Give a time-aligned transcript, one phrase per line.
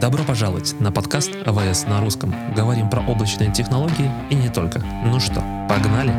[0.00, 2.34] Добро пожаловать на подкаст AWS на русском.
[2.54, 4.84] Говорим про облачные технологии и не только.
[5.04, 6.12] Ну что, погнали?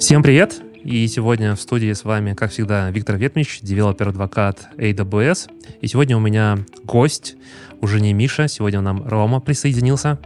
[0.00, 0.60] Всем привет!
[0.82, 5.48] И сегодня в студии с вами, как всегда, Виктор Ведмич, developer advocate AWS.
[5.80, 7.36] И сегодня у меня гость,
[7.80, 10.18] уже не Миша, сегодня нам Рома присоединился.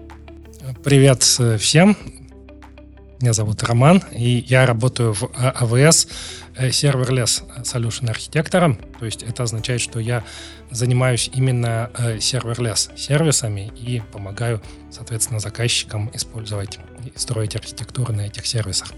[0.83, 1.95] Привет всем.
[3.21, 6.09] Меня зовут Роман, и я работаю в AWS
[6.57, 8.79] э, Serverless Solution архитектором.
[8.99, 10.23] То есть это означает, что я
[10.71, 14.61] занимаюсь именно э, Serverless сервисами и помогаю,
[14.91, 18.93] соответственно, заказчикам использовать и строить архитектуру на этих сервисах.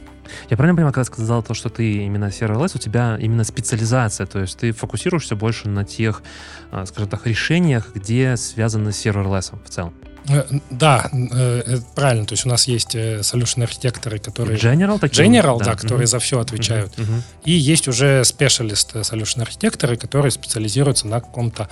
[0.50, 4.40] Я правильно понимаю, когда сказал то, что ты именно serverless, у тебя именно специализация, то
[4.40, 6.22] есть ты фокусируешься больше на тех,
[6.70, 9.94] а, скажем так, решениях, где связаны с serverless в целом?
[10.28, 12.26] Э, да, э, правильно.
[12.26, 14.58] То есть у нас есть э, solution архитекторы, которые...
[14.58, 15.28] General такие?
[15.28, 16.10] General, да, да которые угу.
[16.10, 16.98] за все отвечают.
[16.98, 17.12] Угу.
[17.44, 21.68] И есть уже специалист solution архитекторы, которые специализируются на каком-то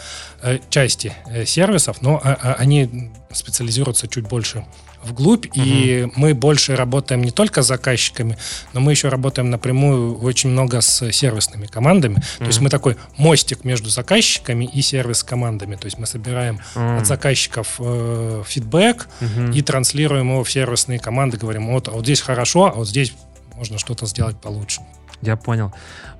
[0.70, 1.12] части
[1.44, 4.64] сервисов, но а, а, они специализируются чуть больше
[5.02, 5.52] вглубь, угу.
[5.54, 8.36] и мы больше работаем не только с заказчиками,
[8.72, 12.14] но мы еще работаем напрямую очень много с сервисными командами.
[12.14, 12.22] Угу.
[12.38, 15.76] То есть мы такой мостик между заказчиками и сервис-командами.
[15.76, 16.98] То есть мы собираем угу.
[16.98, 19.52] от заказчиков э, фидбэк угу.
[19.52, 23.14] и транслируем его в сервисные команды, говорим, вот, а вот здесь хорошо, а вот здесь
[23.54, 24.80] можно что-то сделать получше.
[25.22, 25.72] Я понял.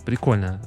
[0.04, 0.60] Прикольно.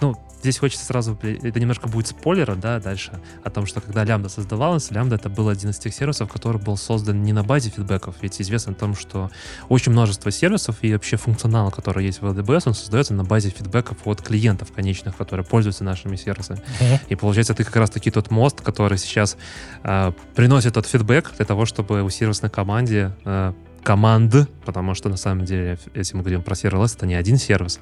[0.00, 3.12] Ну, Здесь хочется сразу, это немножко будет спойлера, да, дальше,
[3.44, 6.76] о том, что когда лямбда создавалась, лямбда это был один из тех сервисов, который был
[6.76, 9.30] создан не на базе фидбэков, ведь известно о том, что
[9.68, 13.98] очень множество сервисов и вообще функционал, который есть в AWS, он создается на базе фидбэков
[14.04, 16.60] от клиентов конечных, которые пользуются нашими сервисами.
[17.08, 19.36] И получается, ты как раз-таки тот мост, который сейчас
[19.84, 25.16] э, приносит тот фидбэк для того, чтобы у сервисной команде э, команд, потому что на
[25.16, 27.80] самом деле, если мы говорим про сервис, это не один сервис,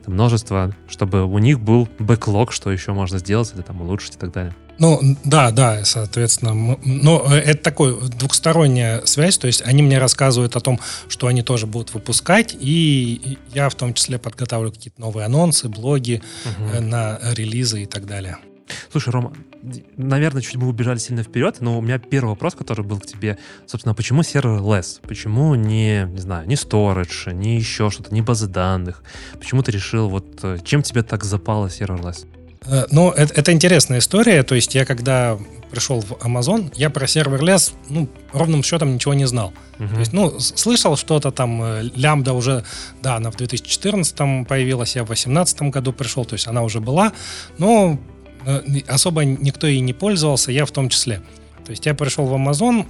[0.00, 4.18] это множество, чтобы у них был бэклог, что еще можно сделать или там улучшить и
[4.18, 4.54] так далее.
[4.78, 6.78] Ну, да, да, соответственно.
[6.84, 11.42] Но э, это такой двухсторонняя связь, то есть они мне рассказывают о том, что они
[11.42, 16.82] тоже будут выпускать, и я в том числе подготавливаю какие-то новые анонсы, блоги угу.
[16.82, 18.38] на релизы и так далее.
[18.90, 19.32] Слушай, Рома,
[19.96, 23.38] наверное, чуть мы убежали сильно вперед, но у меня первый вопрос, который был к тебе,
[23.66, 25.00] собственно, почему serverless?
[25.02, 29.02] Почему не, не знаю, не storage, не еще что-то, не базы данных?
[29.34, 32.26] Почему ты решил, вот, э, чем тебе так запало serverless?
[32.64, 34.42] Э, ну, это, это интересная история.
[34.42, 35.38] То есть я когда
[35.70, 39.52] пришел в Amazon, я про serverless, ну, ровным счетом ничего не знал.
[39.78, 39.94] Uh-huh.
[39.94, 42.64] То есть, ну, слышал что-то там, э, лямбда уже,
[43.02, 47.12] да, она в 2014 появилась, я в 2018 году пришел, то есть она уже была,
[47.58, 47.98] но
[48.88, 51.20] особо никто и не пользовался, я в том числе.
[51.64, 52.86] То есть я пришел в Amazon,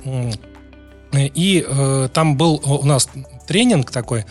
[1.15, 3.09] и э, там был у нас
[3.47, 4.25] тренинг такой,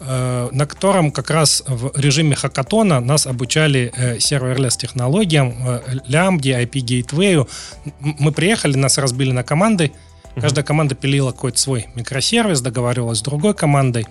[0.00, 6.60] э, на котором как раз в режиме хакатона нас обучали э, serverless технологиям, э, лямбде,
[6.62, 7.48] API gateway'ю.
[8.00, 9.92] Мы приехали, нас разбили на команды,
[10.34, 14.06] каждая команда пилила какой-то свой микросервис, договаривалась с другой командой.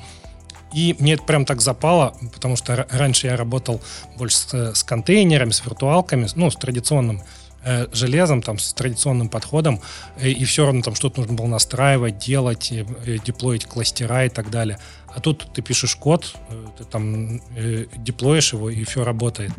[0.74, 3.82] И мне это прям так запало, потому что раньше я работал
[4.18, 7.22] больше с, с контейнерами, с виртуалками, ну, с традиционным
[7.64, 9.82] э, железом, там, с традиционным подходом,
[10.22, 12.86] и, и все равно там что-то нужно было настраивать, делать, э,
[13.24, 14.78] деплоить кластера и так далее.
[15.18, 19.52] А тут ты пишешь код, э, ты там э, деплоишь его, и все работает.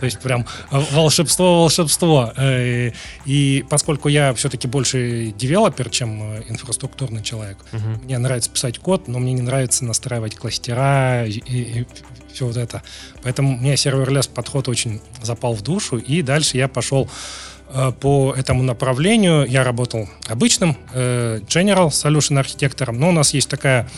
[0.00, 2.30] То есть прям волшебство, волшебство.
[2.36, 2.92] Э,
[3.24, 8.04] и поскольку я все-таки больше девелопер, чем э, инфраструктурный человек, uh-huh.
[8.04, 11.86] мне нравится писать код, но мне не нравится настраивать кластера и, и, и
[12.34, 12.82] все вот это.
[13.22, 17.08] Поэтому мне серверлес подход очень запал в душу, и дальше я пошел
[17.70, 19.46] э, по этому направлению.
[19.46, 23.88] Я работал обычным э, General Solution архитектором, но у нас есть такая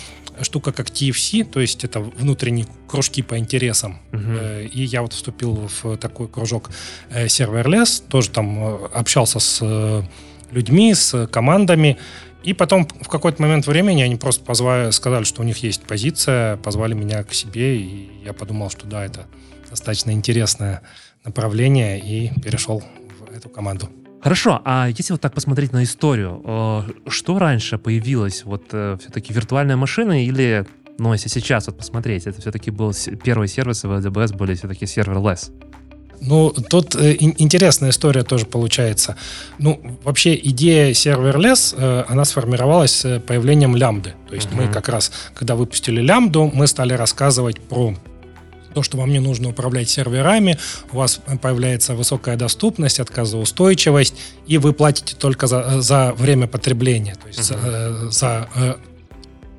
[0.43, 3.99] штука как TFC, то есть это внутренние кружки по интересам.
[4.13, 4.67] Uh-huh.
[4.67, 6.71] И я вот вступил в такой кружок
[7.11, 10.05] э, Serverless, тоже там э, общался с
[10.51, 11.99] людьми, с командами.
[12.43, 16.57] И потом в какой-то момент времени они просто позвали, сказали, что у них есть позиция,
[16.57, 19.27] позвали меня к себе, и я подумал, что да, это
[19.69, 20.81] достаточно интересное
[21.25, 22.83] направление, и перешел
[23.21, 23.91] в эту команду.
[24.23, 28.45] Хорошо, а если вот так посмотреть на историю, э, что раньше появилось?
[28.45, 30.67] Вот э, все-таки виртуальная машина или,
[30.99, 32.93] ну, если сейчас вот посмотреть, это все-таки был
[33.25, 35.51] первый сервис в AWS были все-таки serverless?
[36.21, 39.17] Ну, тут э, интересная история тоже получается.
[39.59, 44.15] Ну, вообще идея serverless, э, она сформировалась с появлением лямбды.
[44.29, 44.67] То есть uh-huh.
[44.67, 47.95] мы как раз, когда выпустили лямбду, мы стали рассказывать про
[48.75, 50.59] то, что вам не нужно управлять серверами,
[50.93, 54.15] у вас появляется высокая доступность, отказоустойчивость,
[54.47, 58.11] и вы платите только за, за время потребления, то есть uh-huh.
[58.11, 58.49] за, за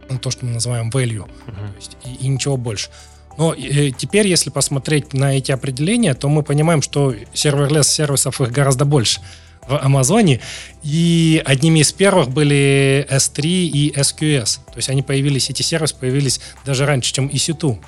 [0.09, 1.75] э, то, что мы называем value, uh-huh.
[1.77, 2.89] есть, и, и ничего больше.
[3.37, 8.51] Но э, теперь, если посмотреть на эти определения, то мы понимаем, что serverless сервисов их
[8.51, 9.21] гораздо больше
[9.67, 10.39] в Амазоне.
[10.83, 14.59] И одними из первых были S3 и SQS.
[14.65, 17.63] То есть они появились, эти сервисы появились даже раньше, чем EC2.
[17.63, 17.79] Угу.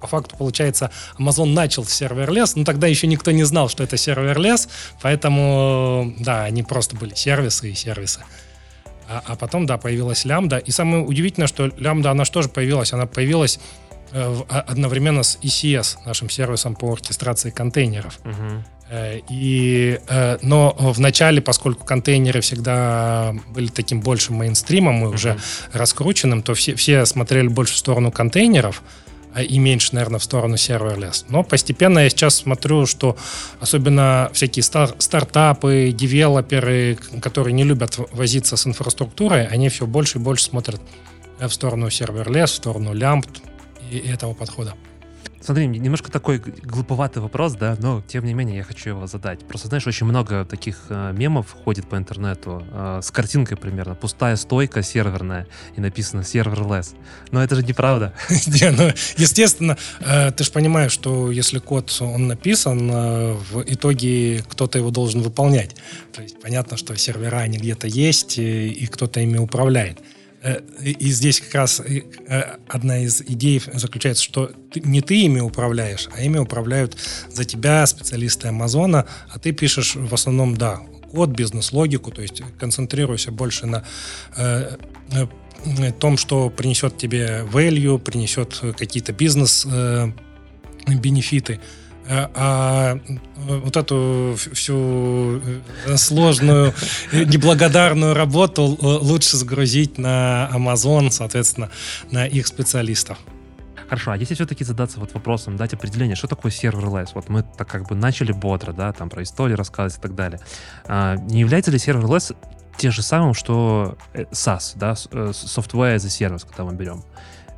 [0.00, 4.68] По факту, получается, Amazon начал serverless, но тогда еще никто не знал, что это serverless,
[5.00, 8.20] поэтому, да, они просто были сервисы и сервисы.
[9.08, 10.58] А, а потом, да, появилась лямбда.
[10.58, 12.92] И самое удивительное, что лямбда, она же тоже появилась.
[12.92, 13.60] Она появилась
[14.12, 18.18] э, а, одновременно с ECS, нашим сервисом по оркестрации контейнеров.
[18.24, 18.64] Угу.
[18.92, 25.70] И, э, но в начале, поскольку контейнеры всегда были таким большим мейнстримом и уже uh-huh.
[25.72, 28.82] раскрученным, то все, все смотрели больше в сторону контейнеров
[29.36, 31.26] и меньше, наверное, в сторону serverless.
[31.28, 33.16] Но постепенно я сейчас смотрю, что
[33.60, 40.20] особенно всякие стар- стартапы, девелоперы, которые не любят возиться с инфраструктурой, они все больше и
[40.20, 40.80] больше смотрят
[41.38, 43.26] в сторону serverless, в сторону лямбд
[43.90, 44.74] и этого подхода.
[45.46, 49.46] Смотри, немножко такой глуповатый вопрос, да, но тем не менее я хочу его задать.
[49.46, 53.94] Просто, знаешь, очень много таких э, мемов ходит по интернету э, с картинкой примерно.
[53.94, 55.46] Пустая стойка серверная
[55.76, 56.96] и написано serverless.
[57.30, 58.12] Но это же неправда.
[58.48, 64.44] Не, ну, естественно, э, ты же понимаешь, что если код, он написан, э, в итоге
[64.48, 65.76] кто-то его должен выполнять.
[66.12, 70.00] То есть понятно, что сервера, они где-то есть, и кто-то ими управляет.
[70.46, 72.02] Э, и здесь как раз э,
[72.68, 76.96] одна из идей заключается, что не ты ими управляешь, а ими управляют
[77.32, 80.78] за тебя специалисты Амазона, а ты пишешь в основном, да,
[81.10, 83.82] код, бизнес-логику, то есть концентрируйся больше на
[84.36, 84.76] э,
[85.98, 91.54] том, что принесет тебе value, принесет какие-то бизнес-бенефиты.
[91.54, 91.60] Э, Э,
[92.08, 92.98] а
[93.36, 95.40] вот эту всю
[95.86, 96.74] э, сложную,
[97.12, 101.70] неблагодарную работу лучше сгрузить на Amazon, соответственно,
[102.10, 103.18] на их специалистов.
[103.88, 107.10] Хорошо, а если все-таки задаться вот вопросом, дать определение, что такое serverless?
[107.14, 110.40] Вот мы так как бы начали бодро, да, там про историю рассказывать и так далее.
[110.86, 112.34] А, не является ли serverless
[112.76, 117.04] тем же самым, что э, SaaS, да, Software as a Service, когда мы берем?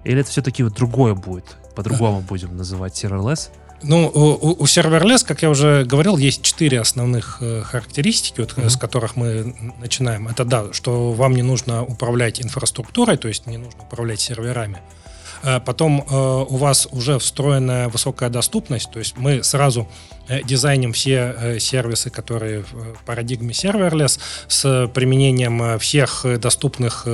[0.05, 3.51] Или это все-таки вот другое будет, по-другому будем называть serverless?
[3.83, 8.71] Ну, у, у Serverless, как я уже говорил, есть четыре основных э, характеристики, вот, mm-hmm.
[8.71, 10.27] с которых мы начинаем.
[10.27, 14.79] Это да, что вам не нужно управлять инфраструктурой, то есть не нужно управлять серверами.
[15.65, 16.15] Потом э,
[16.49, 19.89] у вас уже встроенная высокая доступность, то есть мы сразу
[20.29, 24.19] э, дизайним все сервисы, которые в парадигме serverless
[24.49, 27.07] с применением всех доступных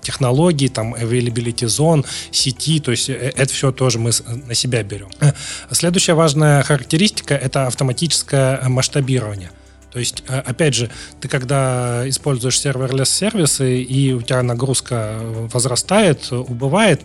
[0.00, 4.10] технологий, там availability zone, сети, то есть это все тоже мы
[4.46, 5.08] на себя берем.
[5.70, 9.50] Следующая важная характеристика— это автоматическое масштабирование.
[9.92, 15.18] То есть, опять же, ты когда используешь серверлесс сервисы, и у тебя нагрузка
[15.52, 17.00] возрастает, убывает,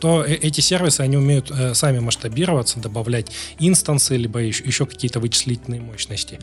[0.00, 5.20] то э, эти сервисы, они умеют э, сами масштабироваться, добавлять инстансы, либо еще, еще какие-то
[5.20, 6.38] вычислительные мощности.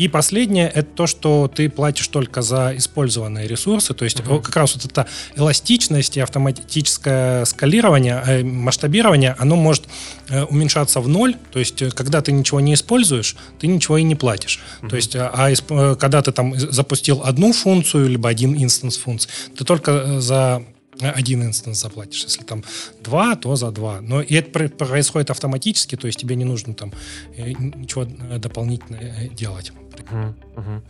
[0.00, 3.92] И последнее это то, что ты платишь только за использованные ресурсы.
[3.92, 4.40] То есть uh-huh.
[4.40, 5.06] как раз вот эта
[5.36, 9.84] эластичность и автоматическое скалирование, э, масштабирование, оно может
[10.28, 11.36] э, уменьшаться в ноль.
[11.52, 14.60] То есть когда ты ничего не используешь, ты ничего и не платишь.
[14.80, 14.88] Uh-huh.
[14.88, 19.64] То есть а, а когда ты там запустил одну функцию либо один инстанс функции, ты
[19.64, 20.62] только за
[21.00, 22.24] один инстанс заплатишь.
[22.24, 22.62] Если там
[23.02, 24.00] два, то за два.
[24.00, 26.92] Но и это происходит автоматически, то есть тебе не нужно там
[27.36, 29.72] э, ничего э, дополнительно э, делать.
[30.12, 30.82] Uh-huh.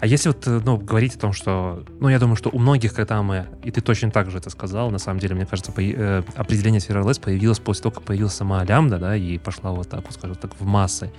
[0.00, 3.22] А если вот, ну, говорить о том, что, ну, я думаю, что у многих, когда
[3.22, 6.22] мы, и ты точно так же это сказал, на самом деле, мне кажется, по, э,
[6.36, 10.14] определение serverless появилось после того, как появилась сама лямбда, да, и пошла вот так, вот,
[10.14, 11.10] скажем так, в массы.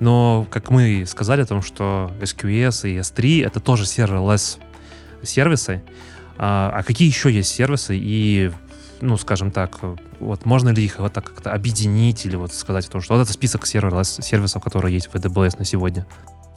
[0.00, 4.58] Но, как мы сказали о том, что SQS и S3 это тоже serverless
[5.22, 5.82] сервисы,
[6.38, 8.50] а, а какие еще есть сервисы и
[9.00, 9.78] ну, скажем так,
[10.18, 13.22] вот можно ли их вот так как-то объединить или вот сказать о том, что вот
[13.22, 16.06] это список сервисов, сервисов, которые есть в AWS на сегодня?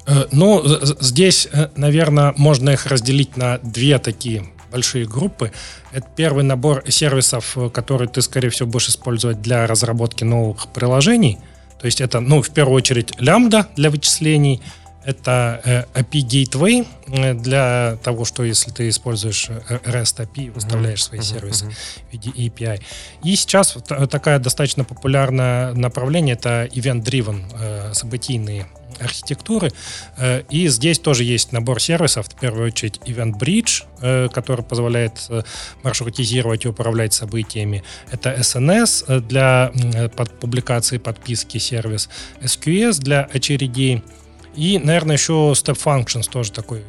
[0.08, 0.64] Э, ну,
[1.00, 5.52] здесь, э, наверное, можно их разделить на две такие большие группы.
[5.92, 11.38] Это первый набор сервисов, э, который ты, скорее всего, будешь использовать для разработки новых приложений.
[11.80, 14.62] То есть это, ну, в первую очередь, лямбда для вычислений–
[15.04, 21.00] это э, API Gateway э, для того, что если ты используешь э, REST API, выставляешь
[21.00, 21.66] uh-huh, свои uh-huh, сервисы
[22.10, 22.82] в виде API.
[23.24, 23.78] И сейчас
[24.10, 28.68] такая достаточно популярное направление это event-driven, событийные
[29.00, 29.72] архитектуры.
[30.50, 32.28] И здесь тоже есть набор сервисов.
[32.28, 35.14] В первую очередь Event Bridge, который позволяет
[35.84, 37.84] маршрутизировать и управлять событиями.
[38.12, 39.72] Это SNS для
[40.40, 42.10] публикации подписки сервис.
[42.42, 44.04] SQS для очередей
[44.56, 46.84] и, наверное, еще Step Functions тоже такой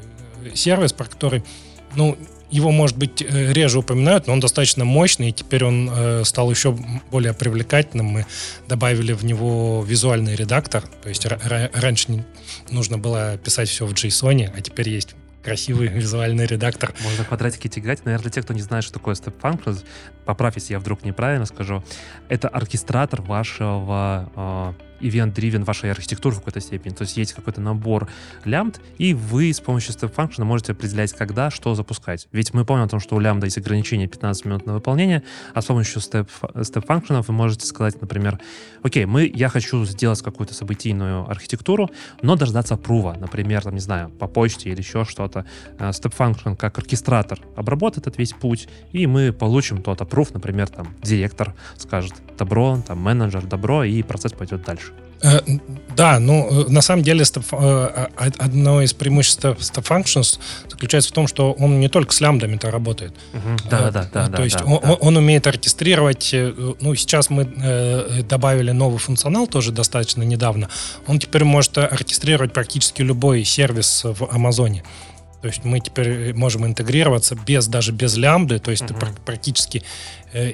[0.44, 1.44] э, сервис, про который,
[1.94, 2.16] ну,
[2.50, 6.50] его, может быть, э, реже упоминают, но он достаточно мощный, и теперь он э, стал
[6.50, 6.76] еще
[7.10, 8.06] более привлекательным.
[8.06, 8.26] Мы
[8.68, 12.24] добавили в него визуальный редактор, то есть раньше
[12.70, 16.94] нужно было писать все в JSON, а теперь есть красивый визуальный редактор.
[17.02, 18.04] Можно квадратики тягать.
[18.04, 19.82] Наверное, для тех, кто не знает, что такое Step Function,
[20.24, 21.82] поправь, если я вдруг неправильно скажу,
[22.28, 26.94] это оркестратор вашего э, event-driven вашей архитектуры в какой-то степени.
[26.94, 28.08] То есть есть какой-то набор
[28.44, 32.28] лямбд, и вы с помощью step function можете определять, когда, что запускать.
[32.32, 35.22] Ведь мы помним о том, что у лямбда есть ограничение 15 минут на выполнение,
[35.54, 38.38] а с помощью step, step function вы можете сказать, например,
[38.82, 41.90] окей, мы, я хочу сделать какую-то событийную архитектуру,
[42.22, 45.44] но дождаться прува, например, там, не знаю, по почте или еще что-то.
[45.78, 50.68] Э, step function как оркестратор обработает этот весь путь, и мы получим тот approve, например,
[50.68, 54.91] там, директор скажет добро, там, менеджер добро, и процесс пойдет дальше.
[55.22, 55.40] Э,
[55.96, 60.38] да, ну, э, на самом деле э, одно из преимуществ Step Functions
[60.68, 63.14] заключается в том, что он не только с лямбдами то работает.
[63.70, 64.28] Да, да, да.
[64.28, 64.92] То есть да, он, да.
[64.94, 66.34] он умеет оркестрировать,
[66.80, 67.44] ну, сейчас мы
[68.28, 70.68] добавили новый функционал тоже достаточно недавно.
[71.06, 74.82] Он теперь может оркестрировать практически любой сервис в Амазоне.
[75.42, 79.20] То есть мы теперь можем интегрироваться без даже без лямбды, то есть uh-huh.
[79.26, 79.82] практически
[80.32, 80.52] э,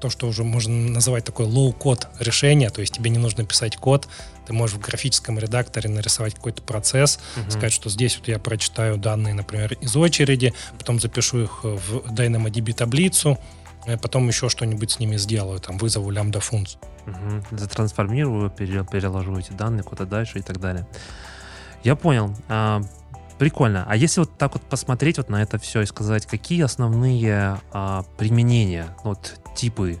[0.00, 4.08] то, что уже можно называть такое low-код решение, то есть тебе не нужно писать код,
[4.44, 7.50] ты можешь в графическом редакторе нарисовать какой-то процесс, uh-huh.
[7.52, 12.72] сказать, что здесь вот я прочитаю данные, например, из очереди, потом запишу их в DynamoDB
[12.72, 13.38] таблицу,
[13.86, 16.80] э, потом еще что-нибудь с ними сделаю, там вызову лямбда функцию.
[17.06, 17.56] Угу.
[17.56, 20.88] Затрансформирую, переложу эти данные куда дальше и так далее.
[21.84, 22.34] Я понял.
[23.42, 23.84] Прикольно.
[23.88, 28.04] А если вот так вот посмотреть вот на это все и сказать, какие основные а,
[28.16, 29.98] применения, ну, вот типы,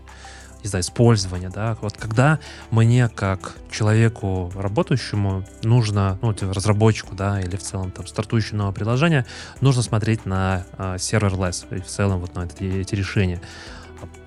[0.62, 2.38] не знаю, использования, да, вот когда
[2.70, 9.26] мне как человеку работающему нужно, ну, разработчику, да, или в целом там стартующему новое приложение,
[9.60, 13.40] нужно смотреть на а, serverless и в целом вот на эти, эти решения.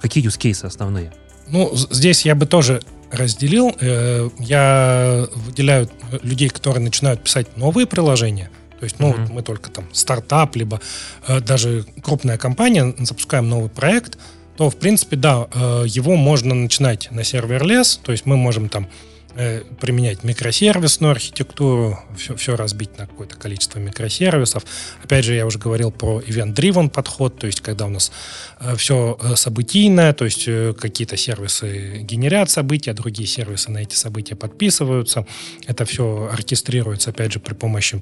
[0.02, 1.14] Какие use cases основные?
[1.48, 2.82] Ну, здесь я бы тоже
[3.14, 3.74] разделил.
[3.80, 5.90] Э, я выделяю
[6.22, 8.52] людей, которые начинают писать новые приложения–
[8.86, 9.34] то есть, ну, mm-hmm.
[9.34, 10.80] мы только там стартап, либо
[11.28, 14.20] э, даже крупная компания, запускаем новый проект,
[14.58, 18.88] то, в принципе, да, э, его можно начинать на сервер-лес, то есть мы можем там
[19.36, 24.64] э, применять микросервисную архитектуру, все, все разбить на какое-то количество микросервисов.
[25.04, 28.12] Опять же, я уже говорил про event-driven подход, то есть когда у нас
[28.60, 33.96] э, все э, событийное, то есть э, какие-то сервисы генерят события, другие сервисы на эти
[33.96, 35.26] события подписываются.
[35.66, 38.02] Это все оркестрируется, опять же, при помощи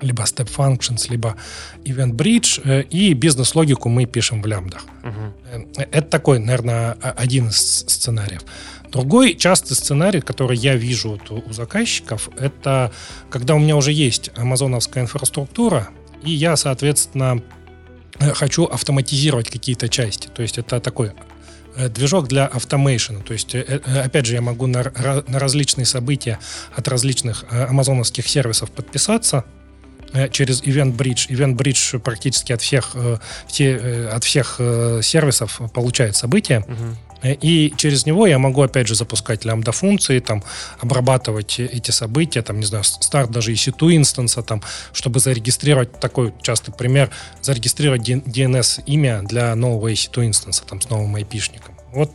[0.00, 1.36] либо Step Functions, либо
[1.84, 4.84] Event Bridge, э, и бизнес-логику мы пишем в лямбдах.
[5.02, 5.72] Угу.
[5.76, 8.42] Это такой, наверное, один из сценариев.
[8.90, 12.92] Другой частый сценарий, который я вижу вот у заказчиков, это
[13.30, 15.88] когда у меня уже есть амазоновская инфраструктура,
[16.22, 17.42] и я, соответственно,
[18.34, 20.28] хочу автоматизировать какие-то части.
[20.28, 21.12] То есть это такой
[21.76, 23.20] движок для автомейшена.
[23.20, 24.84] То есть, опять же, я могу на,
[25.26, 26.38] на различные события
[26.72, 29.63] от различных амазоновских сервисов подписаться, Э,
[30.30, 31.28] через Event Bridge.
[31.28, 34.60] Event Bridge практически от всех, э, все, э, от всех
[35.02, 36.60] сервисов получает события.
[36.60, 37.34] Угу.
[37.40, 40.44] И через него я могу, опять же, запускать лямбда-функции, там,
[40.80, 46.74] обрабатывать эти события, там, не знаю, старт даже EC2 инстанса, там, чтобы зарегистрировать, такой частый
[46.74, 51.74] пример, зарегистрировать DNS-имя для нового EC2 инстанса, там, с новым IP-шником.
[51.92, 52.10] Вот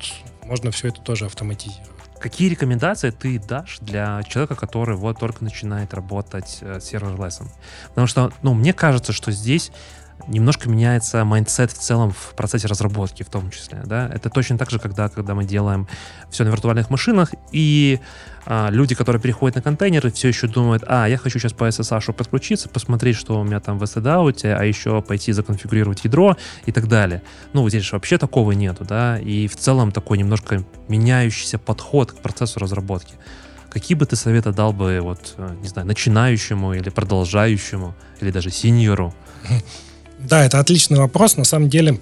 [0.46, 1.99] можно все это тоже автоматизировать.
[2.20, 7.48] Какие рекомендации ты дашь для человека, который вот только начинает работать э, с serverless?
[7.90, 9.72] Потому что, ну, мне кажется, что здесь
[10.28, 14.10] немножко меняется mindset в целом в процессе разработки в том числе, да.
[14.14, 15.88] Это точно так же, когда, когда мы делаем
[16.30, 18.00] все на виртуальных машинах, и
[18.46, 22.14] а, люди, которые переходят на контейнеры, все еще думают, а, я хочу сейчас по SSH
[22.14, 26.88] подключиться, посмотреть, что у меня там в SSD, а еще пойти законфигурировать ядро и так
[26.88, 27.22] далее.
[27.54, 32.18] Ну, здесь же вообще такого нету, да, и в целом такой немножко меняющийся подход к
[32.18, 33.14] процессу разработки.
[33.70, 38.50] Какие бы ты советы дал бы, вот, э, не знаю, начинающему или продолжающему, или даже
[38.50, 39.14] синьору?
[40.28, 41.38] Да, это отличный вопрос.
[41.38, 42.00] На самом деле,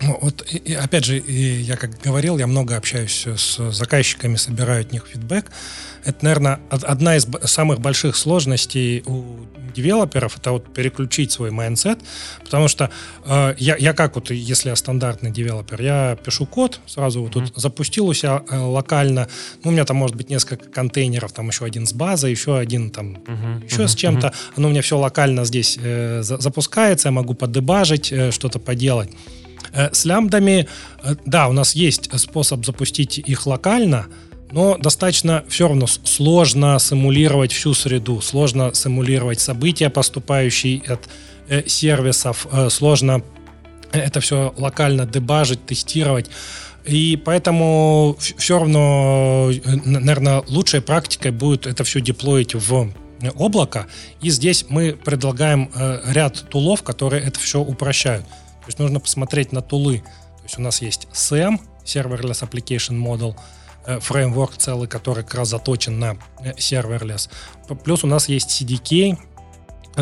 [0.00, 4.92] вот, и, опять же, и я как говорил, я много общаюсь с заказчиками, собираю от
[4.92, 5.50] них фидбэк.
[6.04, 11.98] Это, наверное, одна из самых больших сложностей у девелоперов, это вот переключить свой mindset,
[12.44, 12.90] потому что
[13.24, 17.44] э, я, я как вот, если я стандартный девелопер, я пишу код, сразу вот тут
[17.44, 17.60] mm-hmm.
[17.60, 19.28] запустил у себя э, локально,
[19.62, 22.90] ну, у меня там может быть несколько контейнеров, там еще один с базой, еще один
[22.90, 23.64] там, mm-hmm.
[23.64, 23.88] еще mm-hmm.
[23.88, 28.58] с чем-то, оно у меня все локально здесь э, запускается, я могу подебажить, э, что-то
[28.58, 29.10] поделать.
[29.72, 30.68] Э, с лямбдами,
[31.02, 34.06] э, да, у нас есть способ запустить их локально,
[34.52, 41.08] но достаточно все равно сложно симулировать всю среду, сложно симулировать события, поступающие от
[41.70, 43.22] сервисов, сложно
[43.92, 46.26] это все локально дебажить, тестировать.
[46.84, 49.50] И поэтому все равно,
[49.84, 52.90] наверное, лучшей практикой будет это все деплоить в
[53.36, 53.86] облако.
[54.22, 55.70] И здесь мы предлагаем
[56.06, 58.24] ряд тулов, которые это все упрощают.
[58.66, 59.98] То есть нужно посмотреть на тулы.
[60.38, 63.36] То есть у нас есть SAM, Serverless Application Model,
[64.00, 67.30] фреймворк целый, который как раз заточен на serverless.
[67.84, 69.16] Плюс у нас есть CDK,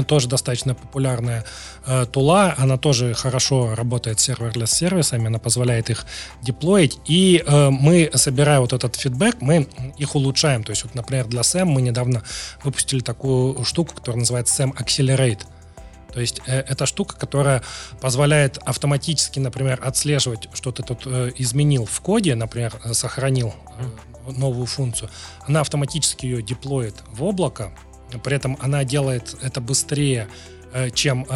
[0.02, 1.44] тоже достаточно популярная
[1.86, 6.04] э, тула, она тоже хорошо работает с серверлесс-сервисами, она позволяет их
[6.42, 10.64] деплоить, и э, мы, собирая вот этот фидбэк, мы их улучшаем.
[10.64, 12.24] То есть, вот, например, для SAM мы недавно
[12.64, 15.42] выпустили такую штуку, которая называется SAM Accelerate.
[16.14, 17.62] То есть э, это штука, которая
[18.00, 23.52] позволяет автоматически, например, отслеживать, что ты тут э, изменил в коде, например, сохранил
[24.26, 25.10] э, новую функцию.
[25.40, 27.76] Она автоматически ее деплоит в облако,
[28.22, 30.28] при этом она делает это быстрее,
[30.92, 31.26] чем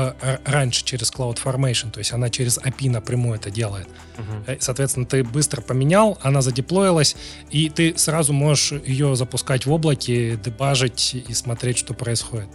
[0.45, 3.87] раньше через CloudFormation, то есть она через API напрямую это делает.
[4.17, 4.57] Uh-huh.
[4.61, 7.15] Соответственно, ты быстро поменял, она задеплоилась,
[7.51, 12.49] и ты сразу можешь ее запускать в облаке, дебажить и смотреть, что происходит.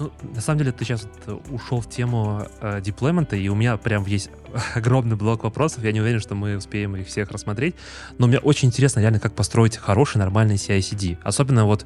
[0.00, 1.06] Ну, на самом деле, ты сейчас
[1.50, 4.30] ушел в тему э, деплоймента, и у меня прям есть
[4.74, 5.84] огромный блок вопросов.
[5.84, 7.74] Я не уверен, что мы успеем их всех рассмотреть.
[8.16, 11.18] Но мне очень интересно реально, как построить хороший, нормальный CI-CD.
[11.22, 11.84] Особенно вот,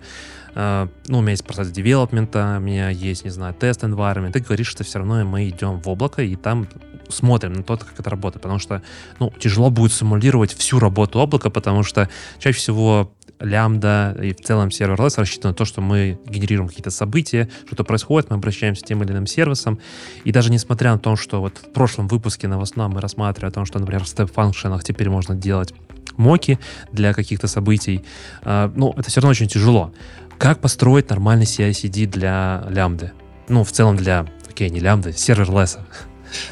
[0.54, 4.30] э, ну, у меня есть процесс девелопмента, у меня есть, не знаю, тест environment.
[4.30, 6.68] Ты говоришь, что все равно мы идем в облако, и там
[7.08, 8.42] смотрим на то, как это работает.
[8.42, 8.80] Потому что,
[9.18, 13.12] ну, тяжело будет симулировать всю работу облака, потому что чаще всего
[13.44, 18.30] лямбда и в целом серверлесс рассчитан на то, что мы генерируем какие-то события, что-то происходит,
[18.30, 19.78] мы обращаемся к тем или иным сервисам.
[20.24, 23.64] И даже несмотря на то, что вот в прошлом выпуске новостном мы рассматривали о том,
[23.64, 25.74] что, например, в степ-функшенах теперь можно делать
[26.16, 26.58] моки
[26.92, 28.04] для каких-то событий,
[28.42, 29.92] э, ну, это все равно очень тяжело.
[30.38, 33.12] Как построить нормальный CI-CD для лямбды?
[33.48, 35.86] Ну, в целом для, окей, не лямбды, серверлесса.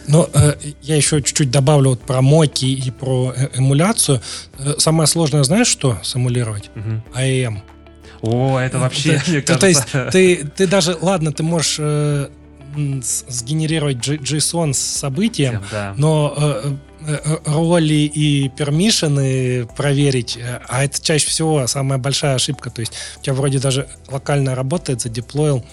[0.07, 4.21] Но э, я еще чуть-чуть добавлю вот про моки и про э, эмуляцию.
[4.59, 6.71] Э, самое сложное, знаешь, что сэмулировать?
[6.75, 7.21] Угу.
[7.21, 7.59] AEM.
[8.23, 9.59] О, это вообще, мне кажется...
[9.59, 12.29] То есть ты, ты даже, ладно, ты можешь э,
[12.77, 15.95] сгенерировать JSON с событием, да.
[15.97, 22.71] но э, э, роли и пермишины проверить, а это чаще всего самая большая ошибка.
[22.71, 25.65] То есть у тебя вроде даже локально работает, задеплоил,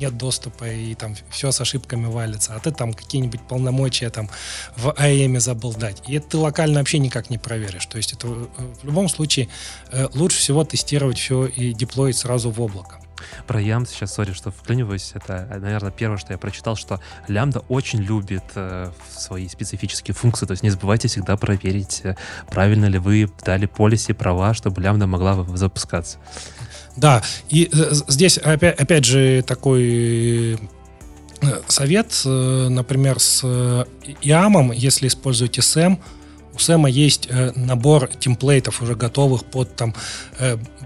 [0.00, 4.28] нет доступа, и там все с ошибками валится, а ты там какие-нибудь полномочия там
[4.76, 6.02] в АЭМе забыл дать.
[6.08, 7.86] И это ты локально вообще никак не проверишь.
[7.86, 8.46] То есть это э,
[8.82, 9.48] в любом случае
[9.90, 13.00] э, лучше всего тестировать все и деплоить сразу в облако.
[13.46, 18.00] Про Ямд сейчас, сори, что вклиниваюсь, это, наверное, первое, что я прочитал, что Лямбда очень
[18.00, 22.16] любит э, свои специфические функции, то есть не забывайте всегда проверить, э,
[22.50, 26.18] правильно ли вы дали полиси права, чтобы Лямбда могла запускаться.
[26.96, 30.56] Да, и э, здесь опять, опять же такой э,
[31.66, 33.44] совет, э, например, с
[34.22, 35.98] IAM, если используете SAM,
[36.54, 39.92] у Сэма есть набор темплейтов уже готовых под там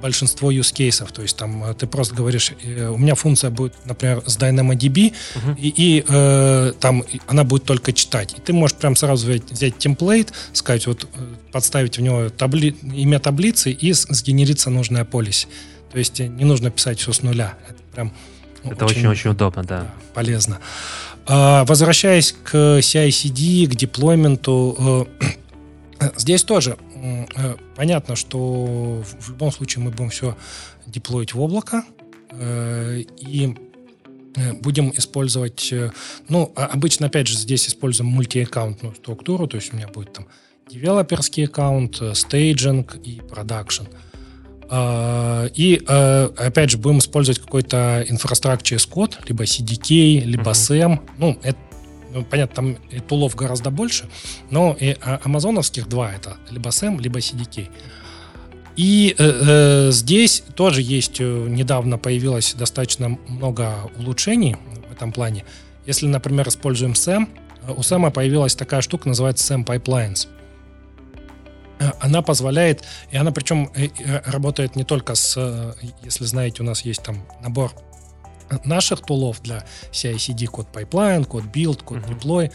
[0.00, 1.12] большинство use cases.
[1.12, 5.56] То есть там ты просто говоришь, у меня функция будет, например, с DynamoDB, uh-huh.
[5.58, 8.32] и, и э, там она будет только читать.
[8.38, 11.06] И ты можешь прям сразу взять, взять темплейт, сказать, вот
[11.52, 15.48] подставить в него табли, имя таблицы и сгенерится нужная полиси.
[15.90, 17.56] То есть не нужно писать все с нуля.
[17.68, 18.12] Это прям
[18.64, 19.86] это очень-очень удобно, да.
[20.14, 20.58] Полезно.
[21.26, 25.06] А, возвращаясь к CI-CD, к деплойменту,
[26.00, 30.36] э, здесь тоже э, понятно, что в любом случае мы будем все
[30.86, 31.84] деплоить в облако
[32.30, 33.56] э, и
[34.60, 35.74] будем использовать,
[36.28, 40.28] ну, обычно, опять же, здесь используем мультиаккаунтную структуру, то есть у меня будет там
[40.70, 43.84] девелоперский аккаунт, staging и продакшн.
[43.84, 44.07] А,
[44.70, 51.00] и, а, опять же, будем использовать какой-то infrastructure as code, либо CDK, либо SAM.
[51.16, 51.58] Ну, это,
[52.12, 54.08] ну, понятно, там и тулов гораздо больше,
[54.50, 57.68] но и а, амазоновских два это либо SAM, либо CDK.
[58.78, 64.56] И э, э, здесь тоже есть, э, недавно появилось достаточно много улучшений
[64.88, 65.44] в этом плане.
[65.84, 67.26] Если, например, используем SAM,
[67.66, 70.28] у SAM появилась такая штука, называется SAM Pipelines.
[71.78, 76.66] Э, она позволяет, и она причем э, э, работает не только с, если знаете, у
[76.66, 77.72] нас есть там набор
[78.64, 82.18] наших тулов для CI-CD, код pipeline, код build, код uh-huh.
[82.18, 82.52] deploy.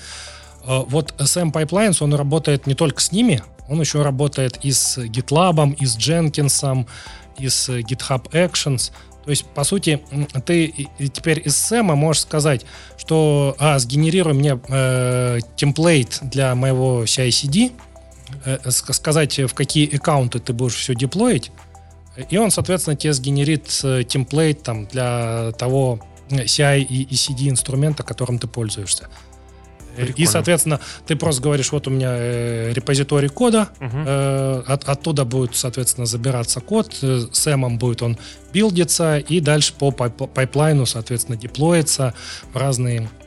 [0.65, 5.75] Вот SM Pipelines, он работает не только с ними, он еще работает и с GitLab,
[5.75, 6.87] и с Jenkins,
[7.37, 8.91] и с GitHub Actions.
[9.25, 10.01] То есть, по сути,
[10.45, 12.65] ты теперь из SAM можешь сказать,
[12.97, 17.92] что а, сгенерируй мне э, темплейт для моего CI-CD, Э,
[18.69, 21.51] сказать, в какие аккаунты ты будешь все деплоить,
[22.29, 28.03] и он, соответственно, тебе сгенерит э, темплейт там, для того CI и, и CD инструмента,
[28.03, 29.09] которым ты пользуешься.
[29.95, 30.15] Прикольно.
[30.15, 33.97] И, соответственно, ты просто говоришь, вот у меня э, репозиторий кода, угу.
[34.05, 38.17] э, от, оттуда будет, соответственно, забираться код, э, с Эмом будет он
[38.53, 42.13] билдиться, и дальше по пайплайну, соответственно, деплоится
[42.53, 43.22] в разные Э,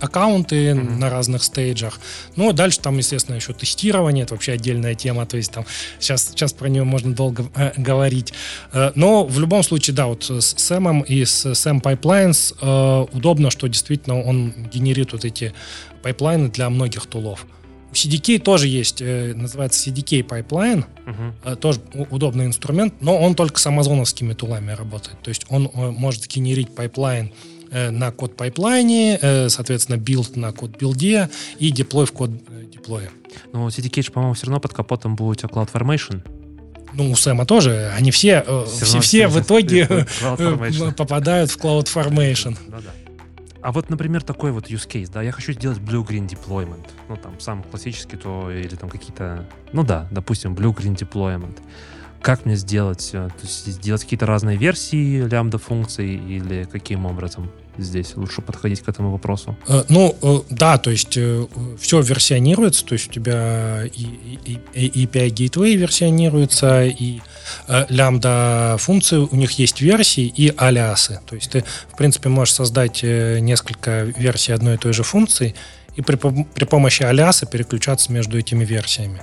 [0.00, 0.98] аккаунты mm-hmm.
[0.98, 2.00] на разных стейджах.
[2.36, 5.64] Ну, а дальше там, естественно, еще тестирование, это вообще отдельная тема, то есть там
[6.00, 8.32] сейчас, сейчас про нее можно долго э, говорить.
[8.72, 13.50] Э, но в любом случае, да, вот с Сэмом и с Sam Pipelines э, удобно,
[13.50, 15.52] что действительно он генерит вот эти
[16.02, 17.46] пайплайны для многих тулов.
[17.90, 21.32] У CDK тоже есть, э, называется CDK Pipeline, uh-huh.
[21.44, 25.20] э, тоже удобный инструмент, но он только с амазоновскими тулами работает.
[25.22, 27.51] То есть он э, может генерить пайплайн Э,
[27.90, 33.10] на CodePipeline, э, соответственно, билд на CodeBuild и деплой в код э, Deploy.
[33.52, 36.22] Но CDK, по-моему, все равно под капотом будет CloudFormation.
[36.94, 37.90] Ну, у Сэма тоже.
[37.96, 40.06] Они все, все, все, все в итоге
[40.96, 42.56] попадают в CloudFormation.
[42.68, 42.90] Ну, да.
[43.62, 46.84] А вот, например, такой вот use case, да, я хочу сделать blue-green deployment.
[47.08, 51.58] Ну, там, самый классический, то, или там какие-то, ну да, допустим, blue-green deployment
[52.22, 53.10] как мне сделать?
[53.12, 58.88] То есть сделать какие-то разные версии лямбда функций или каким образом здесь лучше подходить к
[58.88, 59.56] этому вопросу?
[59.68, 61.46] Э, ну, э, да, то есть э,
[61.78, 67.20] все версионируется, то есть у тебя и, API Gateway версионируется, и
[67.68, 71.20] лямбда функции, у них есть версии и алиасы.
[71.26, 75.54] То есть ты, в принципе, можешь создать несколько версий одной и той же функции,
[75.96, 79.22] и при, при помощи алиаса переключаться между этими версиями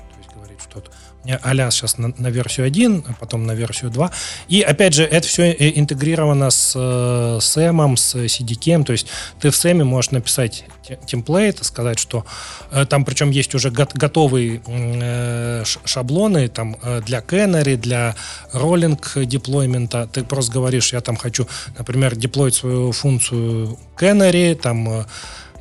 [1.26, 4.12] а сейчас на, на версию 1, а потом на версию 2.
[4.48, 9.08] И опять же, это все интегрировано с SAM, с CDK, то есть
[9.40, 10.66] ты в SAM можешь написать
[11.06, 12.26] темплейт, сказать, что
[12.72, 18.16] э, там причем есть уже готовые э, шаблоны там э, для Canary, для
[18.54, 20.08] роллинг деплоймента.
[20.12, 25.06] Ты просто говоришь, я там хочу, например, деплоить свою функцию Canary, там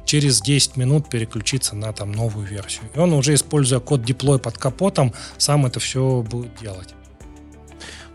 [0.09, 2.85] через 10 минут переключиться на там новую версию.
[2.95, 6.95] И он уже, используя код деплой под капотом, сам это все будет делать.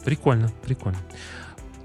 [0.03, 0.97] Прикольно, прикольно.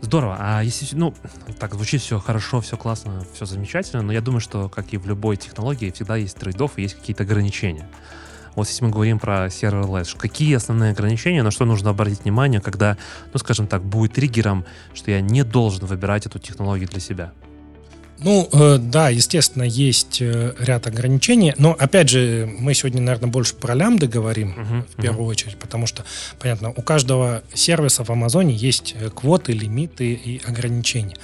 [0.00, 0.38] Здорово.
[0.40, 1.14] А если, ну,
[1.58, 5.06] так звучит все хорошо, все классно, все замечательно, но я думаю, что, как и в
[5.06, 7.86] любой технологии, всегда есть трейдов и есть какие-то ограничения.
[8.54, 12.96] Вот если мы говорим про serverless, какие основные ограничения, на что нужно обратить внимание, когда,
[13.34, 17.32] ну, скажем так, будет триггером, что я не должен выбирать эту технологию для себя?
[18.20, 23.54] Ну, э, да, естественно, есть э, ряд ограничений, но, опять же, мы сегодня, наверное, больше
[23.54, 25.31] про лямбды говорим uh-huh, в первую uh-huh.
[25.31, 26.04] очередь, потому что,
[26.40, 31.16] понятно, у каждого сервиса в Амазоне есть э, квоты, лимиты и ограничения.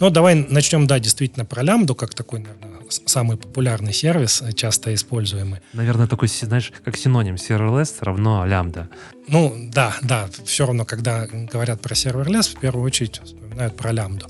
[0.00, 5.60] Но давай начнем, да, действительно про лямбду, как такой, наверное, самый популярный сервис, часто используемый.
[5.72, 8.88] Наверное, такой, знаешь, как синоним serverless равно лямбда.
[9.28, 14.26] Ну, да, да, все равно, когда говорят про serverless, в первую очередь вспоминают про лямбду.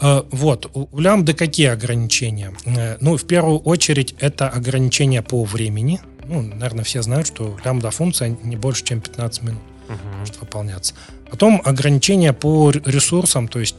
[0.00, 2.52] Э, вот, у лямбды какие ограничения?
[2.64, 6.00] Э, ну, в первую очередь, это ограничения по времени.
[6.26, 10.18] Ну, наверное, все знают, что лямбда-функция не больше, чем 15 минут uh-huh.
[10.18, 10.94] может выполняться.
[11.30, 13.76] Потом ограничения по ресурсам, то есть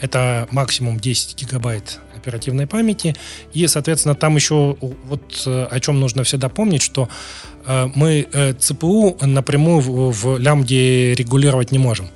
[0.00, 3.14] это максимум 10 гигабайт оперативной памяти.
[3.52, 7.08] И, соответственно, там еще вот э, о чем нужно всегда помнить, что
[7.66, 12.10] мы ЦПУ напрямую в, в лямбде регулировать не можем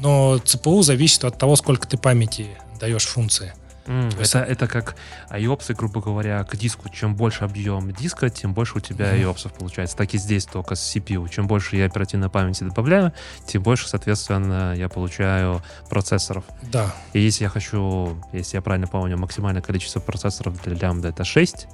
[0.00, 3.52] но ЦПУ зависит от того, сколько ты памяти даешь функции.
[3.86, 4.94] Mm, это, это как
[5.30, 6.88] IOPS, грубо говоря, к диску.
[6.90, 9.34] Чем больше объем диска, тем больше у тебя mm-hmm.
[9.34, 9.96] IOPS получается.
[9.96, 11.28] Так и здесь только с CPU.
[11.28, 13.12] Чем больше я оперативной памяти добавляю,
[13.46, 16.44] тем больше, соответственно, я получаю процессоров.
[16.70, 16.94] Да.
[17.14, 21.66] И если я хочу, если я правильно помню, максимальное количество процессоров для лямбда это 6,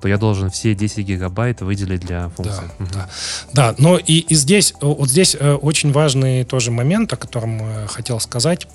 [0.00, 2.70] то я должен все 10 гигабайт выделить для функции.
[2.78, 2.92] Да, угу.
[2.92, 3.08] да.
[3.52, 7.86] да но и, и здесь, вот здесь э, очень важный тоже момент, о котором э,
[7.88, 8.68] хотел сказать.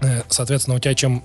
[0.00, 1.22] Э, соответственно, у тебя чем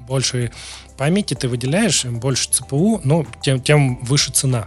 [0.00, 0.52] больше
[0.96, 4.66] памяти ты выделяешь, больше ЦПУ, ну, тем, тем выше цена.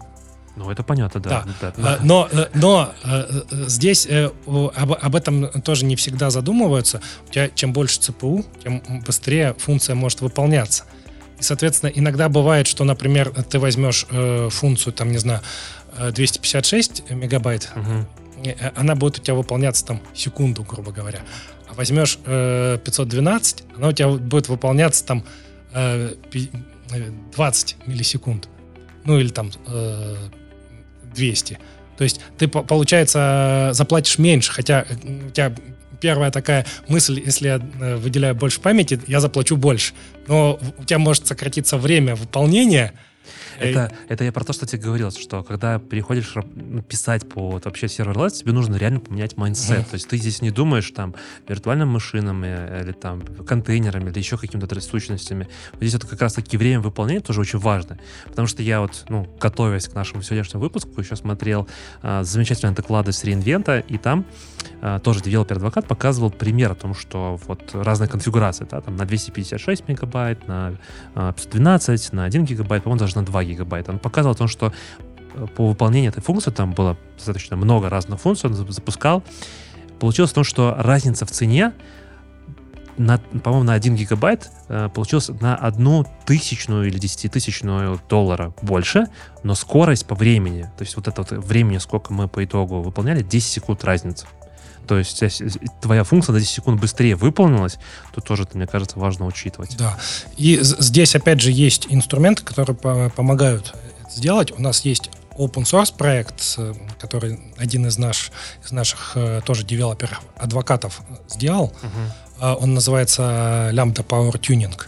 [0.57, 1.45] Ну, это понятно, да.
[1.61, 1.73] да.
[1.77, 1.99] да.
[2.01, 2.91] Но, но
[3.51, 6.99] здесь об, об этом тоже не всегда задумываются.
[7.29, 10.85] У тебя чем больше ЦПУ, тем быстрее функция может выполняться.
[11.39, 15.41] И, соответственно, иногда бывает, что, например, ты возьмешь э, функцию, там, не знаю,
[15.97, 18.51] 256 э, мегабайт, угу.
[18.75, 21.21] она будет у тебя выполняться там секунду, грубо говоря.
[21.69, 25.23] А возьмешь э, 512, она у тебя будет выполняться там
[25.73, 26.13] э,
[27.35, 28.49] 20 миллисекунд.
[29.05, 30.15] Ну или там э,
[31.15, 31.59] 200.
[31.97, 35.55] То есть ты, получается, заплатишь меньше, хотя у тебя
[35.99, 39.93] первая такая мысль, если я э, выделяю больше памяти, я заплачу больше.
[40.27, 42.93] Но у тебя может сократиться время выполнения,
[43.59, 47.65] Это, это я про то, что тебе говорил, что когда переходишь ну, писать по вот,
[47.65, 49.87] вообще серверлess, тебе нужно реально поменять mindset.
[49.89, 51.15] То есть ты здесь не думаешь там
[51.47, 55.47] виртуальными машинами или там контейнерами или еще какими-то сущностями.
[55.71, 57.97] Вот здесь это как раз таки время выполнения тоже очень важно.
[58.25, 61.67] Потому что я вот, ну, готовясь к нашему сегодняшнему выпуску, еще смотрел
[62.01, 64.25] а, замечательные доклады с re:Invent а, и там
[64.81, 69.05] а, тоже developer advocate показывал пример о том, что вот разные конфигурации, да, там на
[69.05, 70.75] 256 мегабайт, на
[71.15, 73.91] а, 512, на 1 гигабайт, по-моему, даже на 2 гигабайта.
[73.91, 74.73] Он показывал о том, что
[75.33, 79.23] э, по выполнению этой функции, там было достаточно много разных функций, он запускал,
[79.99, 81.73] получилось в том, что разница в цене
[82.97, 89.07] на, по-моему, на 1 гигабайт э, получилось на одну тысячную или десятитысячную доллара больше,
[89.43, 93.21] но скорость по времени, то есть вот это вот времени, сколько мы по итогу выполняли,
[93.21, 94.25] 10 секунд разница.
[94.87, 95.23] То есть
[95.81, 97.77] твоя функция на 10 секунд быстрее выполнилась,
[98.13, 99.75] то тоже, мне кажется, важно учитывать.
[99.77, 99.97] Да.
[100.37, 102.77] И здесь, опять же, есть инструменты, которые
[103.09, 104.51] помогают это сделать.
[104.57, 106.57] У нас есть open source проект,
[106.99, 108.31] который один из, наш,
[108.65, 111.73] из наших э, тоже девелоперов, адвокатов сделал.
[111.83, 112.45] Угу.
[112.61, 114.79] Он называется Lambda Power Tuning.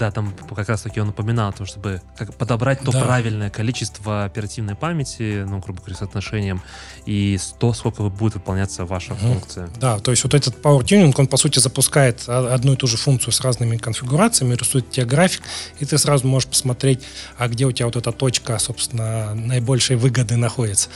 [0.00, 3.04] Да, там как раз таки он упоминал о том, чтобы как подобрать то да.
[3.04, 6.62] правильное количество оперативной памяти, ну, грубо говоря, соотношением,
[7.04, 9.20] и то, сколько будет выполняться ваша угу.
[9.20, 9.68] функция.
[9.78, 12.96] Да, то есть вот этот Power Tuning, он, по сути, запускает одну и ту же
[12.96, 15.42] функцию с разными конфигурациями, рисует тебе график,
[15.80, 17.04] и ты сразу можешь посмотреть,
[17.36, 20.88] а где у тебя вот эта точка, собственно, наибольшей выгоды находится.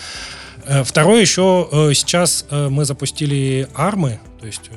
[0.64, 4.70] Э, второе еще, э, сейчас э, мы запустили армы, то есть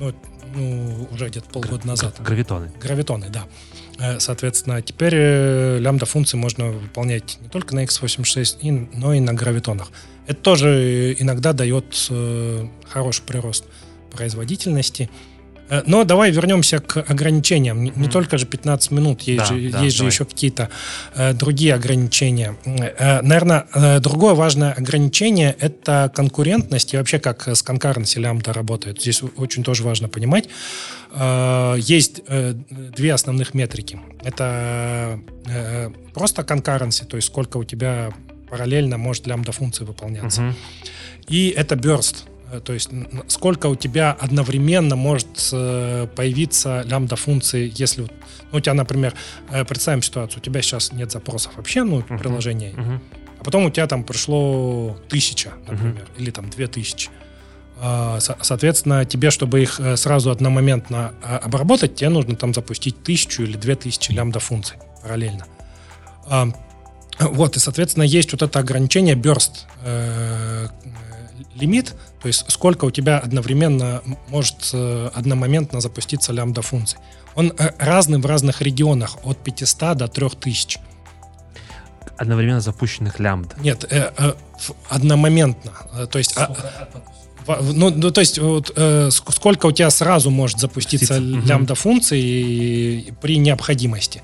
[0.00, 0.14] ну,
[0.56, 2.16] ну, уже где-то полгода назад.
[2.20, 2.70] Гравитоны.
[2.80, 3.44] Гравитоны, да.
[3.98, 9.90] Э, соответственно, теперь э, лямбда-функции можно выполнять не только на x86, но и на гравитонах.
[10.26, 13.64] Это тоже иногда дает э, хороший прирост
[14.10, 15.10] производительности.
[15.68, 17.82] Э, но давай вернемся к ограничениям.
[17.82, 20.68] Не, не только же 15 минут, есть, да, же, да, есть же еще какие-то
[21.14, 22.56] э, другие ограничения.
[22.64, 29.00] Э, наверное, э, другое важное ограничение— это конкурентность и вообще как с конкуренцией лямбда работает.
[29.00, 30.48] Здесь очень тоже важно понимать.
[31.12, 34.00] Э, есть э, две основных метрики.
[34.22, 38.12] Это э, просто конкуренция, то есть сколько у тебя
[38.50, 40.42] параллельно может лямбда функции выполняться.
[40.42, 40.54] Угу.
[41.28, 42.24] И это burst—
[42.64, 42.90] то есть
[43.26, 48.02] сколько у тебя одновременно может э, появиться лямбда-функции, если
[48.52, 49.14] ну, у тебя, например,
[49.50, 52.18] э, представим ситуацию, у тебя сейчас нет запросов вообще, ну, uh-huh.
[52.18, 53.00] приложения, uh-huh.
[53.40, 56.20] а потом у тебя там пришло тысяча, например, uh-huh.
[56.22, 57.10] или там две тысячи.
[57.78, 63.56] А, соответственно, тебе, чтобы их сразу одномоментно а, обработать, тебе нужно там запустить тысячу или
[63.56, 65.46] две тысячи лямбда-функций параллельно.
[67.18, 69.64] Вот, и, соответственно, есть вот это ограничение burst
[71.54, 76.98] лимит, то есть сколько у тебя одновременно может э, одномоментно запуститься лямбда функций.
[77.34, 80.80] Он э, разный в разных регионах, от 500 до 3000.
[82.16, 83.60] Одновременно запущенных лямбд?
[83.60, 84.32] Нет, э, э,
[84.88, 85.72] одномоментно.
[85.92, 86.34] Э, то есть...
[86.36, 86.54] А,
[87.60, 93.36] ну, ну, то есть, вот, э, сколько у тебя сразу может запуститься лямбда функций при
[93.38, 94.22] необходимости.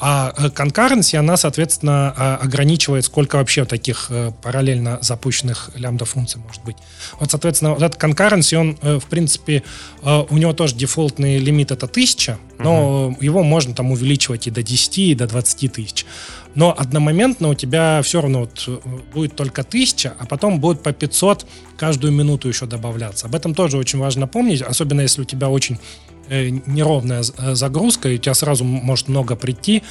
[0.00, 6.76] А конкуренции, она, соответственно, а, ограничивает, сколько вообще таких э, параллельно запущенных лямбда-функций может быть.
[7.18, 9.64] Вот, соответственно, вот этот concurrency, он, э, в принципе,
[10.02, 13.24] э, у него тоже дефолтный лимит это 1000, но uh-huh.
[13.24, 16.06] его можно там увеличивать и до 10, и до 20 тысяч.
[16.54, 18.82] Но одномоментно у тебя все равно вот
[19.12, 21.44] будет только 1000, а потом будет по 500
[21.76, 23.26] каждую минуту еще добавляться.
[23.26, 28.08] Об этом тоже очень важно помнить, особенно если у тебя очень Э, неровная э, загрузка,
[28.08, 29.82] и у тебя сразу может много прийти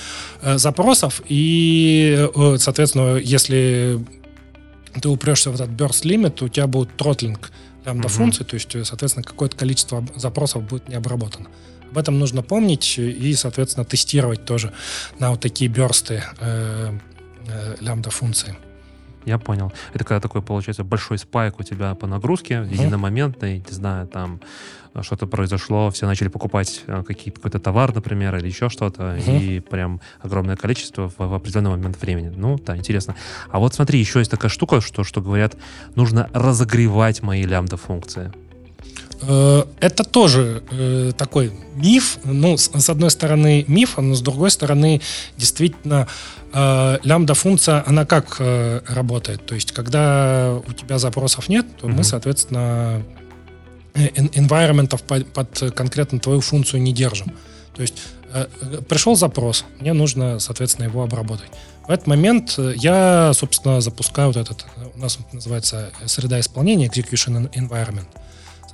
[0.42, 4.00] э, запросов, и, соответственно, если
[5.02, 7.52] ты упрешься в этот burst limit, у тебя будет тротлинг
[7.86, 11.50] лямбда функции, то есть, соответственно, какое-то количество запросов будет не обработано.
[11.90, 14.74] Об этом нужно помнить и, соответственно, тестировать тоже
[15.20, 16.98] на вот такие бёрсты э,
[17.48, 18.58] э, функции.
[19.28, 19.74] Я понял.
[19.94, 22.74] Это когда такой, получается, большой спайк у тебя по нагрузке, mm-hmm.
[22.74, 24.40] единомоментный, не знаю, там
[25.02, 30.56] что-то произошло, все начали покупать э, какой-то товар, например, или еще что-то, и прям огромное
[30.56, 32.32] количество в, в определенный момент времени.
[32.34, 33.16] Ну, да, интересно.
[33.52, 35.58] А вот смотри, еще есть такая штука, что, что говорят,
[35.96, 38.32] нужно разогревать мои лямбда-функции.
[39.22, 42.20] Э, это тоже э, такой миф.
[42.24, 45.02] Ну, с, одной стороны миф, но с другой стороны
[45.38, 46.08] действительно
[46.54, 49.46] э, лямбда-функция, она как работает?
[49.46, 53.04] То есть, когда у тебя запросов нет, то мы, соответственно,
[53.94, 55.02] environment
[55.34, 57.32] под, конкретно твою функцию не держим.
[57.76, 57.96] То есть
[58.88, 61.50] пришел запрос, мне нужно, соответственно, его обработать.
[61.88, 68.08] В этот момент я, собственно, запускаю вот этот, у нас называется среда исполнения, execution environment.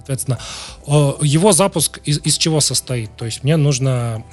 [0.05, 0.37] Соответственно,
[0.85, 3.15] его запуск из, из чего состоит?
[3.15, 4.23] То есть мне нужно...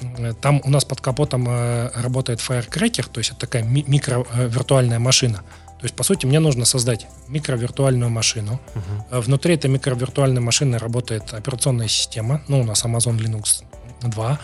[0.41, 5.43] Там у нас под капотом э, работает Firecracker, то есть это такая микровиртуальная машина.
[5.79, 8.59] То есть, по сути, мне нужно создать микровиртуальную машину.
[8.75, 9.21] Uh-huh.
[9.21, 12.41] Внутри этой микровиртуальной машины работает операционная система.
[12.47, 13.63] Ну, у нас Amazon Linux
[14.09, 14.39] 2.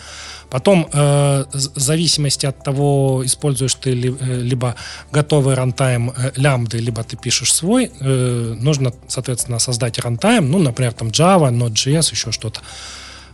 [0.50, 4.76] Потом, э, в зависимости от того, используешь ты ли, э, либо
[5.12, 10.94] готовый рантайм э, лямбды, либо ты пишешь свой, э, нужно, соответственно, создать рантайм, ну, например,
[10.94, 12.62] там Java, Node.js, еще что-то.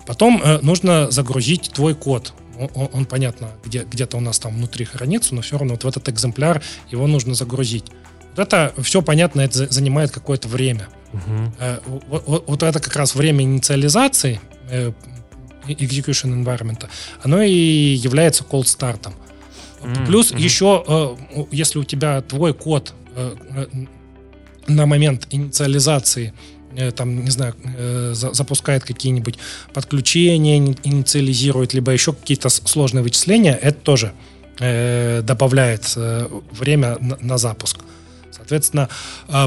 [0.08, 2.34] Потом э, нужно загрузить твой код.
[2.58, 5.88] Он, он понятно, где, где-то у нас там внутри хранится, но все равно вот в
[5.88, 7.86] этот экземпляр его нужно загрузить.
[8.36, 10.88] Вот это все понятно, это занимает какое-то время.
[11.14, 11.84] Uh-huh.
[12.08, 14.92] Вот, вот, вот это как раз время инициализации, э,
[15.68, 16.88] execution environment,
[17.24, 17.52] оно и
[17.96, 19.14] является cold стартом.
[19.84, 20.06] Mm-hmm.
[20.06, 20.42] Плюс mm-hmm.
[20.42, 23.68] еще, э, если у тебя твой код э, э,
[24.68, 26.34] на момент инициализации
[26.96, 27.54] там, не знаю,
[28.16, 29.38] запускает какие-нибудь
[29.76, 34.14] подключения, инициализирует, либо еще какие-то сложные вычисления, это тоже
[34.58, 37.78] добавляет время на запуск.
[38.32, 38.90] Соответственно,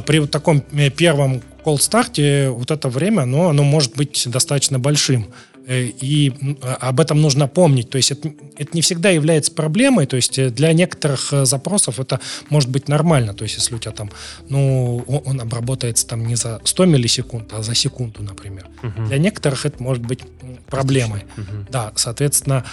[0.07, 5.27] при вот таком первом cold старте вот это время, оно, оно может быть достаточно большим.
[5.67, 7.91] Э, и об этом нужно помнить.
[7.91, 10.07] То есть это, это не всегда является проблемой.
[10.07, 13.35] То есть э, для некоторых э, запросов это может быть нормально.
[13.35, 14.11] То есть если у тебя там,
[14.49, 18.69] ну, он обработается там не за 100 миллисекунд, а за секунду, например.
[18.83, 19.09] Угу.
[19.09, 20.21] Для некоторых это может быть
[20.67, 21.25] проблемой.
[21.37, 21.67] Угу.
[21.71, 22.65] Да, соответственно.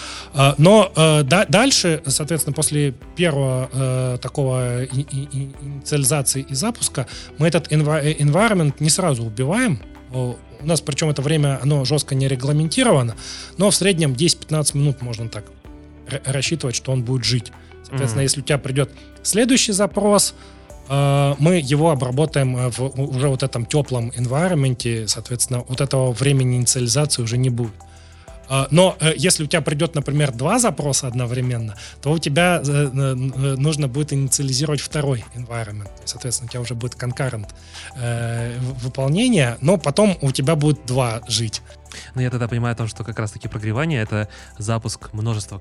[0.58, 0.92] Но
[1.48, 7.06] дальше, соответственно, после первого такого инициализации и запуска
[7.38, 9.80] мы этот environment не сразу убиваем,
[10.64, 13.14] у нас, причем это время, оно жестко не регламентировано,
[13.58, 15.44] но в среднем 10-15 минут можно так
[16.24, 17.52] рассчитывать, что он будет жить.
[17.84, 18.24] Соответственно, mm-hmm.
[18.24, 18.90] если у тебя придет
[19.22, 20.34] следующий запрос,
[20.88, 26.56] э, мы его обработаем э, в уже вот этом теплом environment, соответственно, вот этого времени
[26.56, 27.72] инициализации уже не будет.
[28.48, 32.70] А, но э, если у тебя придет, например, два запроса одновременно, то у тебя э,
[32.70, 35.90] э, нужно будет инициализировать второй environment.
[36.04, 37.48] Соответственно, у тебя уже будет concurrent
[38.82, 41.62] выполнение, но потом у тебя будет два жить.
[42.14, 44.28] Но я тогда понимаю о том, что как раз-таки прогревание— это
[44.58, 45.58] запуск множества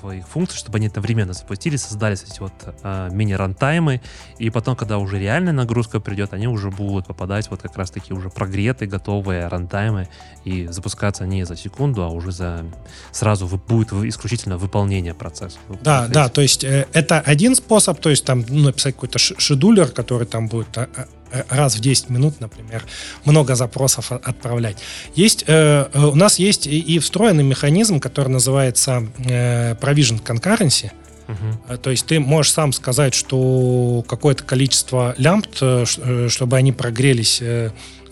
[0.00, 4.00] твоих функций, чтобы они одновременно запустились, создались эти вот э, мини-рантаймы,
[4.38, 8.30] и потом, когда уже реальная нагрузка придет, они уже будут попадать вот как раз-таки уже
[8.30, 10.08] прогретые, готовые рантаймы,
[10.44, 12.64] и запускаться не за секунду, а уже за
[13.12, 15.58] сразу будет исключительно выполнение процесса.
[15.82, 19.88] Да, да, то есть э, это один способ, то есть там ну, написать какой-то шедулер,
[19.88, 21.06] который там будет а, а,
[21.48, 22.84] раз в 10 минут, например,
[23.24, 24.78] много запросов отправлять.
[25.14, 30.90] Есть, э, э, у нас есть и, и встроенный механизм, который называется э, Provision Concurrency.
[31.26, 31.78] Uh-huh.
[31.78, 35.56] То есть ты можешь сам сказать, что какое-то количество лямбд,
[36.30, 37.42] чтобы они прогрелись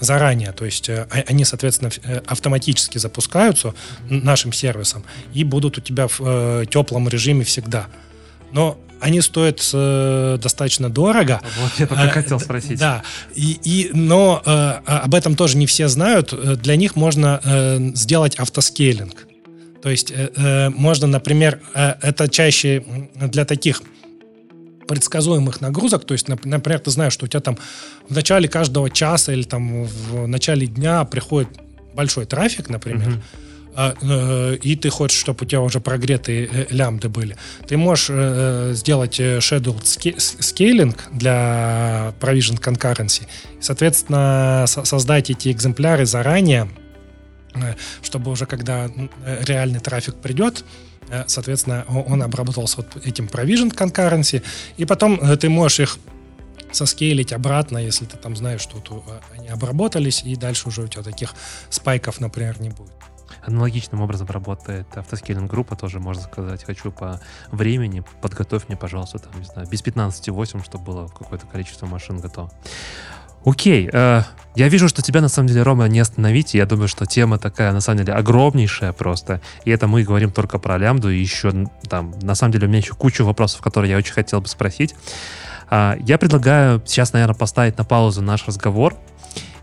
[0.01, 0.51] заранее.
[0.51, 0.91] То есть
[1.29, 1.93] они, соответственно,
[2.27, 3.73] автоматически запускаются
[4.09, 7.87] нашим сервисом и будут у тебя в теплом режиме всегда.
[8.55, 11.43] Но они стоят э, достаточно дорого.
[11.61, 12.79] Вот я только э, хотел спросить.
[12.79, 13.03] Да,
[13.35, 16.33] и, и, но э, а, об этом тоже не все знают.
[16.33, 19.27] Э, для них можно э, сделать автоскейлинг.
[19.83, 22.85] То есть э, э, можно, например, э, это чаще
[23.17, 23.83] для таких
[24.87, 27.59] предсказуемых нагрузок, то есть, например, ты знаешь, что у тебя там
[28.09, 31.49] в начале каждого часа или там в начале дня приходит
[31.95, 33.44] большой трафик, например, mm-hmm а,
[33.77, 39.19] и ты хочешь, чтобы у тебя уже прогретые э, лямбды были, ты можешь э, сделать
[39.19, 43.27] scheduled scaling для provision concurrency.
[43.61, 46.69] Соответственно, создать эти экземпляры заранее,
[48.03, 48.91] чтобы уже когда
[49.41, 50.65] реальный трафик придет,
[51.27, 54.43] соответственно, он обработался вот этим provision concurrency,
[54.77, 55.99] и потом ты можешь их
[56.73, 59.05] соскейлить обратно, если ты там знаешь, что
[59.37, 61.35] они обработались, и дальше уже у тебя таких
[61.71, 62.93] спайков, например, не будет.
[63.47, 66.65] Аналогичным образом работает автоскейлинг группа, тоже можно сказать.
[66.65, 71.87] Хочу по времени, подготовь мне, пожалуйста, там, не знаю, без 15,8, чтобы было какое-то количество
[71.87, 72.51] машин готово.
[73.45, 74.23] Окей, э,
[74.57, 76.55] я вижу, что тебя на самом деле, Рома, не остановить.
[76.55, 79.43] Я думаю, что тема такая, на самом деле, огромнейшая просто.
[79.67, 81.11] И это мы говорим только про лямбду.
[81.11, 81.53] И еще
[81.89, 84.95] там, на самом деле, у меня еще куча вопросов, которые я очень хотел бы спросить.
[85.71, 88.97] Э, я предлагаю сейчас, наверное, поставить на паузу наш разговор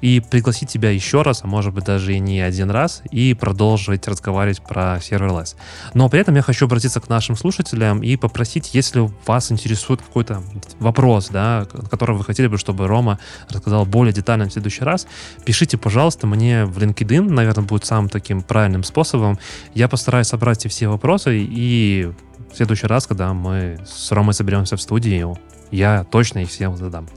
[0.01, 4.07] и пригласить тебя еще раз, а может быть даже и не один раз, и продолжить
[4.07, 5.55] разговаривать про серверлесс.
[5.93, 10.43] Но при этом я хочу обратиться к нашим слушателям и попросить, если вас интересует какой-то
[10.79, 15.07] вопрос, да, который вы хотели бы, чтобы Рома рассказал более детально в следующий раз,
[15.45, 19.39] пишите, пожалуйста, мне в LinkedIn, наверное, будет самым таким правильным способом.
[19.73, 22.11] Я постараюсь собрать все вопросы и
[22.51, 25.25] в следующий раз, когда мы с Ромой соберемся в студии,
[25.71, 27.07] я точно их всем задам.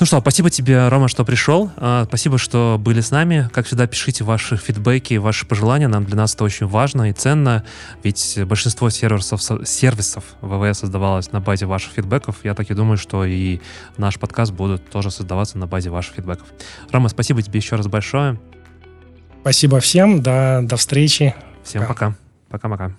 [0.00, 1.70] Ну что, спасибо тебе, Рома, что пришел.
[1.76, 3.48] А, спасибо, что были с нами.
[3.52, 5.86] Как всегда, пишите ваши фидбэки, ваши пожелания.
[5.86, 7.64] Нам для нас это очень важно и ценно,
[8.02, 12.36] ведь большинство сервисов, сервисов ВВС создавалось на базе ваших фидбэков.
[12.42, 13.60] Я так и думаю, что и
[13.96, 16.48] наш подкаст будет тоже создаваться на базе ваших фидбэков.
[16.90, 18.40] Рома, спасибо тебе еще раз большое.
[19.42, 20.22] Спасибо всем.
[20.22, 21.34] До, до встречи.
[21.62, 22.14] Всем пока.
[22.48, 22.92] Пока-пока.